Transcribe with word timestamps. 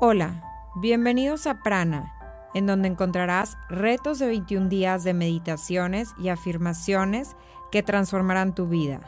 Hola, 0.00 0.44
bienvenidos 0.76 1.48
a 1.48 1.60
Prana, 1.64 2.14
en 2.54 2.68
donde 2.68 2.86
encontrarás 2.86 3.58
retos 3.68 4.20
de 4.20 4.28
21 4.28 4.68
días 4.68 5.02
de 5.02 5.12
meditaciones 5.12 6.14
y 6.16 6.28
afirmaciones 6.28 7.34
que 7.72 7.82
transformarán 7.82 8.54
tu 8.54 8.68
vida. 8.68 9.00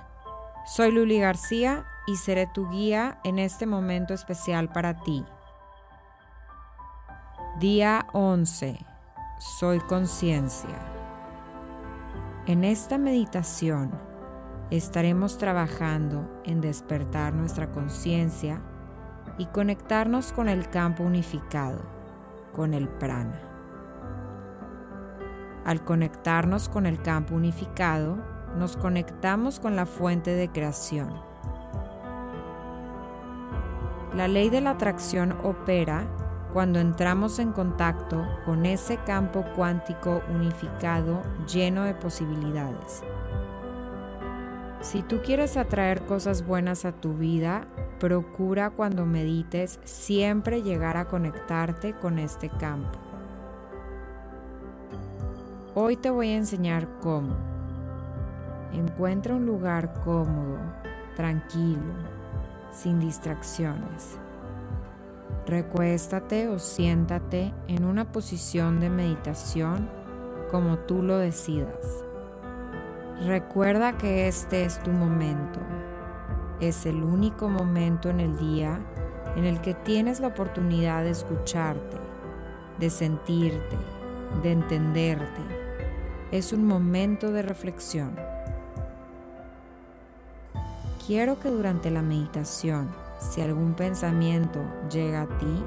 Soy 0.66 0.90
Luli 0.90 1.21
García 1.21 1.87
y 2.08 2.16
seré 2.16 2.48
tu 2.48 2.68
guía 2.71 3.21
en 3.22 3.38
este 3.38 3.66
momento 3.66 4.14
especial 4.14 4.68
para 4.68 5.00
ti. 5.04 5.24
Día 7.61 8.09
11. 8.12 8.84
Soy 9.38 9.79
conciencia. 9.79 10.77
En 12.46 12.64
esta 12.64 12.98
meditación 12.98 13.93
estaremos 14.72 15.38
trabajando 15.38 16.43
en 16.45 16.61
despertar 16.61 17.32
nuestra 17.32 17.70
conciencia 17.70 18.61
y 19.41 19.46
conectarnos 19.46 20.34
con 20.34 20.50
el 20.50 20.68
campo 20.68 21.02
unificado, 21.02 21.80
con 22.54 22.74
el 22.74 22.91
prana. 22.91 23.41
Al 25.65 25.82
conectarnos 25.82 26.69
con 26.69 26.84
el 26.84 27.01
campo 27.01 27.37
unificado, 27.37 28.18
nos 28.59 28.77
conectamos 28.77 29.59
con 29.59 29.77
la 29.77 29.87
fuente 29.87 30.34
de 30.34 30.51
creación. 30.51 31.09
La 34.15 34.29
ley 34.29 34.51
de 34.51 34.60
la 34.60 34.73
atracción 34.73 35.34
opera 35.43 36.07
cuando 36.52 36.79
entramos 36.79 37.38
en 37.38 37.52
contacto 37.52 38.23
con 38.45 38.66
ese 38.66 38.98
campo 39.07 39.43
cuántico 39.57 40.20
unificado 40.29 41.23
lleno 41.51 41.84
de 41.84 41.95
posibilidades. 41.95 43.02
Si 44.80 45.02
tú 45.02 45.20
quieres 45.23 45.59
atraer 45.59 46.02
cosas 46.07 46.47
buenas 46.47 46.87
a 46.87 46.93
tu 46.93 47.12
vida, 47.12 47.66
procura 47.98 48.71
cuando 48.71 49.05
medites 49.05 49.79
siempre 49.84 50.62
llegar 50.62 50.97
a 50.97 51.05
conectarte 51.05 51.93
con 51.93 52.19
este 52.19 52.48
campo. 52.48 52.98
Hoy 55.74 55.96
te 55.96 56.09
voy 56.09 56.30
a 56.30 56.37
enseñar 56.37 56.88
cómo. 57.02 57.37
Encuentra 58.73 59.35
un 59.35 59.45
lugar 59.45 59.93
cómodo, 60.02 60.59
tranquilo, 61.15 61.93
sin 62.73 63.01
distracciones. 63.01 64.16
Recuéstate 65.47 66.49
o 66.49 66.59
siéntate 66.59 67.53
en 67.69 67.84
una 67.84 68.10
posición 68.10 68.81
de 68.81 68.88
meditación 68.88 69.91
como 70.50 70.78
tú 70.78 71.03
lo 71.03 71.19
decidas. 71.19 72.09
Recuerda 73.26 73.99
que 73.99 74.28
este 74.28 74.65
es 74.65 74.82
tu 74.82 74.91
momento. 74.93 75.60
Es 76.59 76.87
el 76.87 77.04
único 77.04 77.50
momento 77.50 78.09
en 78.09 78.19
el 78.19 78.38
día 78.38 78.81
en 79.37 79.44
el 79.44 79.60
que 79.60 79.75
tienes 79.75 80.21
la 80.21 80.28
oportunidad 80.28 81.04
de 81.04 81.10
escucharte, 81.10 81.98
de 82.78 82.88
sentirte, 82.88 83.76
de 84.43 84.53
entenderte. 84.53 85.43
Es 86.31 86.54
un 86.54 86.66
momento 86.66 87.31
de 87.31 87.43
reflexión. 87.43 88.16
Quiero 91.06 91.38
que 91.41 91.50
durante 91.50 91.91
la 91.91 92.00
meditación, 92.00 92.88
si 93.19 93.43
algún 93.43 93.75
pensamiento 93.75 94.60
llega 94.91 95.22
a 95.22 95.38
ti, 95.38 95.62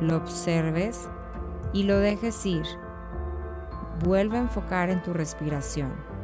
lo 0.00 0.18
observes 0.18 1.08
y 1.72 1.82
lo 1.82 1.98
dejes 1.98 2.46
ir. 2.46 2.66
Vuelve 4.04 4.36
a 4.36 4.42
enfocar 4.42 4.88
en 4.90 5.02
tu 5.02 5.12
respiración. 5.12 6.15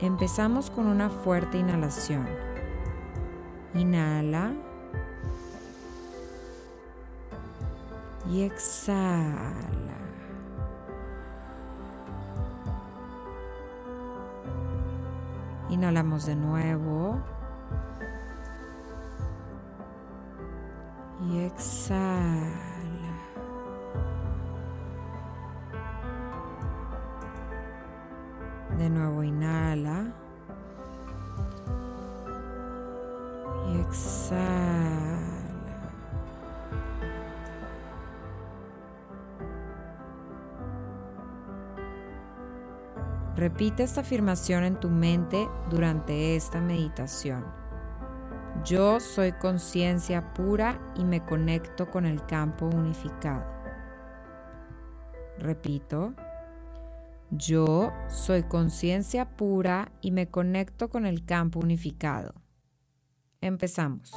Empezamos 0.00 0.70
con 0.70 0.86
una 0.86 1.10
fuerte 1.10 1.58
inhalación. 1.58 2.28
Inhala. 3.74 4.52
Y 8.30 8.42
exhala. 8.42 9.34
Inhalamos 15.68 16.26
de 16.26 16.36
nuevo. 16.36 17.18
Y 21.28 21.40
exhala. 21.40 22.67
Nuevo 28.88 29.22
inhala. 29.22 30.12
Y 33.70 33.80
exhala. 33.80 35.18
Repite 43.36 43.84
esta 43.84 44.00
afirmación 44.00 44.64
en 44.64 44.80
tu 44.80 44.88
mente 44.88 45.48
durante 45.70 46.34
esta 46.34 46.60
meditación. 46.60 47.44
Yo 48.64 48.98
soy 48.98 49.30
conciencia 49.32 50.34
pura 50.34 50.80
y 50.96 51.04
me 51.04 51.24
conecto 51.24 51.88
con 51.88 52.04
el 52.04 52.26
campo 52.26 52.66
unificado. 52.66 53.44
Repito. 55.38 56.14
Yo 57.30 57.92
soy 58.08 58.44
conciencia 58.44 59.36
pura 59.36 59.92
y 60.00 60.12
me 60.12 60.28
conecto 60.28 60.88
con 60.88 61.04
el 61.04 61.26
campo 61.26 61.60
unificado. 61.60 62.32
Empezamos. 63.42 64.12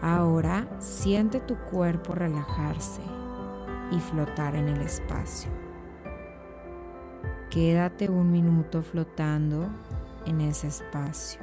Ahora 0.00 0.66
siente 0.78 1.40
tu 1.40 1.56
cuerpo 1.56 2.14
relajarse 2.14 3.02
y 3.90 3.98
flotar 3.98 4.54
en 4.54 4.68
el 4.68 4.80
espacio. 4.80 5.50
Quédate 7.50 8.08
un 8.08 8.30
minuto 8.30 8.82
flotando 8.82 9.68
en 10.26 10.40
ese 10.40 10.68
espacio. 10.68 11.40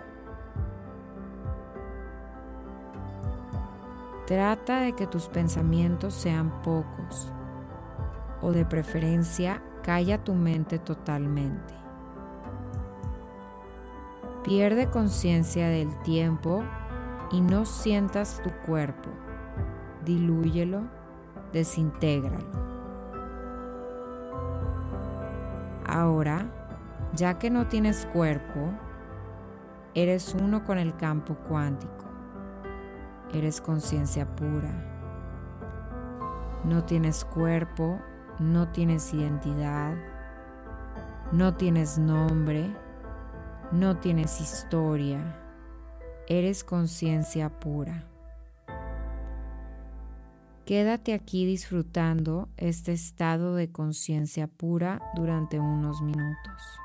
Trata 4.25 4.79
de 4.79 4.93
que 4.93 5.05
tus 5.05 5.27
pensamientos 5.27 6.13
sean 6.13 6.61
pocos 6.61 7.31
o 8.41 8.51
de 8.51 8.65
preferencia 8.65 9.61
calla 9.83 10.23
tu 10.23 10.33
mente 10.33 10.79
totalmente. 10.79 11.73
Pierde 14.43 14.89
conciencia 14.89 15.67
del 15.67 15.95
tiempo 16.03 16.63
y 17.35 17.41
no 17.41 17.65
sientas 17.65 18.41
tu 18.41 18.49
cuerpo. 18.65 19.09
Dilúyelo, 20.05 20.83
desintégralo. 21.51 22.45
Ahora, 25.85 26.45
ya 27.13 27.37
que 27.37 27.49
no 27.49 27.67
tienes 27.67 28.05
cuerpo, 28.13 28.71
eres 29.95 30.33
uno 30.33 30.63
con 30.63 30.77
el 30.77 30.95
campo 30.95 31.35
cuántico. 31.49 32.05
Eres 33.33 33.59
conciencia 33.59 34.25
pura. 34.37 34.71
No 36.63 36.85
tienes 36.85 37.25
cuerpo, 37.25 37.99
no 38.39 38.69
tienes 38.69 39.13
identidad, 39.13 39.93
no 41.33 41.53
tienes 41.55 41.97
nombre, 41.97 42.73
no 43.73 43.97
tienes 43.97 44.39
historia, 44.39 45.44
eres 46.27 46.63
conciencia 46.63 47.49
pura. 47.49 48.07
Quédate 50.65 51.13
aquí 51.13 51.45
disfrutando 51.45 52.49
este 52.57 52.91
estado 52.91 53.55
de 53.55 53.71
conciencia 53.71 54.47
pura 54.47 54.99
durante 55.15 55.59
unos 55.59 56.01
minutos. 56.01 56.84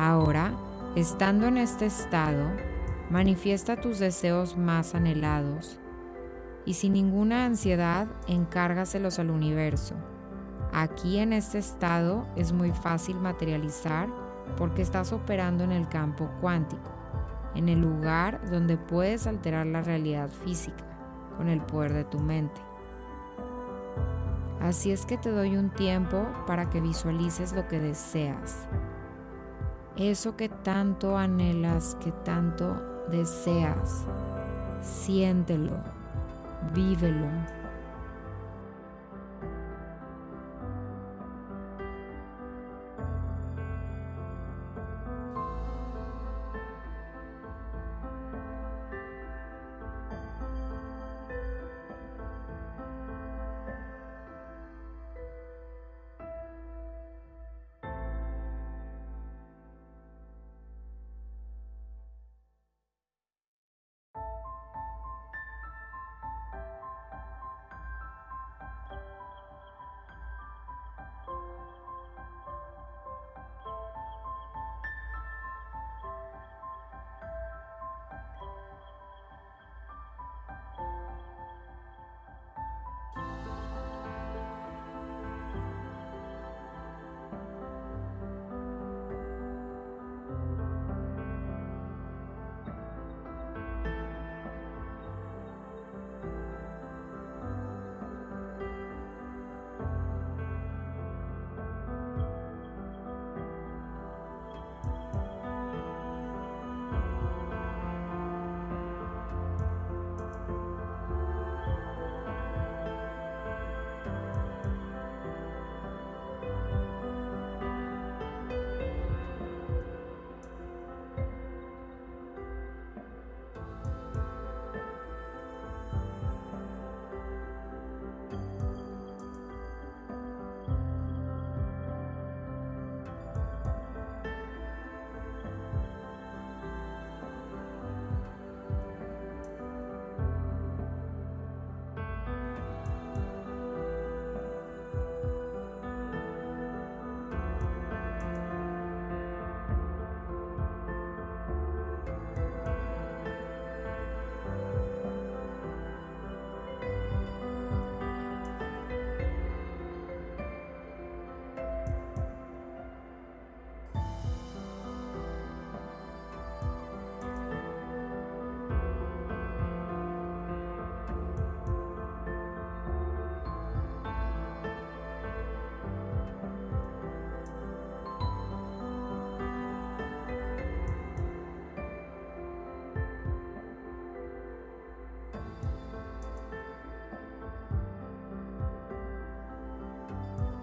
Ahora, 0.00 0.54
estando 0.96 1.46
en 1.46 1.58
este 1.58 1.84
estado, 1.84 2.46
manifiesta 3.10 3.82
tus 3.82 3.98
deseos 3.98 4.56
más 4.56 4.94
anhelados 4.94 5.78
y 6.64 6.72
sin 6.72 6.94
ninguna 6.94 7.44
ansiedad 7.44 8.08
encárgaselos 8.26 9.18
al 9.18 9.28
universo. 9.28 9.94
Aquí 10.72 11.18
en 11.18 11.34
este 11.34 11.58
estado 11.58 12.26
es 12.34 12.50
muy 12.50 12.70
fácil 12.70 13.16
materializar 13.16 14.08
porque 14.56 14.80
estás 14.80 15.12
operando 15.12 15.64
en 15.64 15.72
el 15.72 15.86
campo 15.86 16.30
cuántico, 16.40 16.92
en 17.54 17.68
el 17.68 17.82
lugar 17.82 18.40
donde 18.50 18.78
puedes 18.78 19.26
alterar 19.26 19.66
la 19.66 19.82
realidad 19.82 20.30
física 20.30 20.86
con 21.36 21.46
el 21.46 21.60
poder 21.60 21.92
de 21.92 22.04
tu 22.04 22.18
mente. 22.20 22.62
Así 24.62 24.92
es 24.92 25.04
que 25.04 25.18
te 25.18 25.30
doy 25.30 25.58
un 25.58 25.68
tiempo 25.68 26.26
para 26.46 26.70
que 26.70 26.80
visualices 26.80 27.52
lo 27.52 27.68
que 27.68 27.80
deseas. 27.80 28.66
Eso 29.96 30.36
que 30.36 30.48
tanto 30.48 31.16
anhelas, 31.16 31.96
que 32.00 32.12
tanto 32.24 32.74
deseas. 33.10 34.06
Siéntelo, 34.80 35.76
vívelo. 36.72 37.59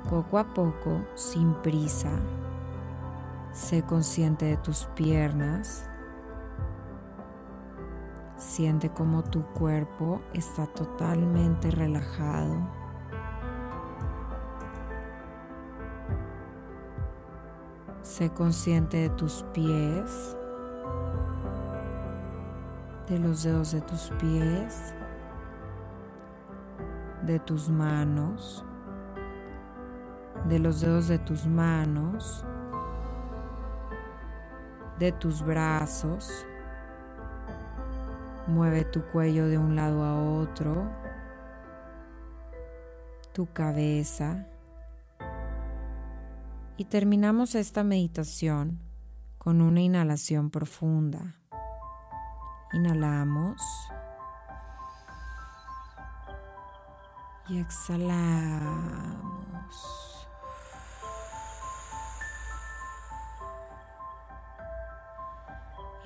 Poco 0.10 0.38
a 0.38 0.46
poco, 0.46 1.02
sin 1.16 1.54
prisa, 1.56 2.12
sé 3.52 3.84
consciente 3.84 4.46
de 4.46 4.56
tus 4.56 4.86
piernas. 4.96 5.90
Siente 8.38 8.90
como 8.90 9.22
tu 9.22 9.44
cuerpo 9.48 10.22
está 10.31 10.66
totalmente 10.66 11.72
relajado. 11.72 12.55
Sé 18.01 18.29
consciente 18.29 18.98
de 18.98 19.10
tus 19.10 19.44
pies, 19.53 20.38
de 23.10 23.20
los 23.20 23.44
dedos 23.44 23.74
de 23.74 23.81
tus 23.81 24.10
pies, 24.22 24.94
de 27.24 27.40
tus 27.40 27.68
manos 27.68 28.64
de 30.46 30.60
los 30.60 30.82
dedos 30.82 31.08
de 31.08 31.20
tus 31.20 31.46
manos, 31.46 32.46
de 35.00 35.12
tus 35.12 35.44
brazos. 35.44 36.46
Mueve 38.48 38.86
tu 38.86 39.04
cuello 39.08 39.48
de 39.48 39.58
un 39.58 39.76
lado 39.76 40.04
a 40.04 40.22
otro, 40.40 40.90
tu 43.34 43.52
cabeza. 43.52 44.48
Y 46.78 46.86
terminamos 46.86 47.56
esta 47.56 47.84
meditación 47.84 48.80
con 49.38 49.62
una 49.62 49.82
inhalación 49.82 50.50
profunda. 50.50 51.36
Inhalamos. 52.74 53.62
Y 57.50 57.60
exhalamos. 57.60 59.56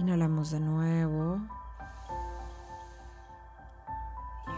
Inhalamos 0.01 0.49
de 0.49 0.59
nuevo. 0.59 1.39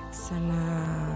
Y 0.10 1.13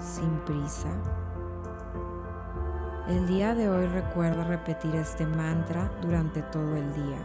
sin 0.00 0.30
prisa. 0.40 0.90
El 3.08 3.26
día 3.26 3.54
de 3.54 3.68
hoy 3.68 3.86
recuerda 3.86 4.44
repetir 4.44 4.94
este 4.96 5.26
mantra 5.26 5.92
durante 6.02 6.42
todo 6.42 6.74
el 6.74 6.92
día. 6.92 7.18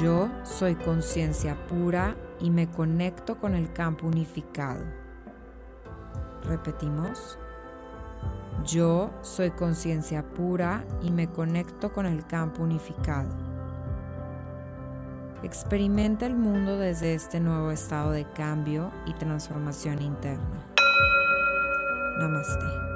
Yo 0.00 0.30
soy 0.44 0.76
conciencia 0.76 1.56
pura 1.66 2.14
y 2.38 2.50
me 2.50 2.70
conecto 2.70 3.38
con 3.38 3.54
el 3.54 3.72
campo 3.72 4.06
unificado. 4.06 4.84
Repetimos. 6.44 7.38
Yo 8.64 9.10
soy 9.22 9.50
conciencia 9.50 10.22
pura 10.22 10.84
y 11.02 11.10
me 11.10 11.28
conecto 11.28 11.92
con 11.92 12.06
el 12.06 12.24
campo 12.26 12.62
unificado. 12.62 13.30
Experimenta 15.42 16.26
el 16.26 16.36
mundo 16.36 16.76
desde 16.76 17.14
este 17.14 17.40
nuevo 17.40 17.70
estado 17.70 18.12
de 18.12 18.30
cambio 18.30 18.92
y 19.06 19.14
transformación 19.14 20.02
interna. 20.02 20.69
नमस्ते। 22.20 22.89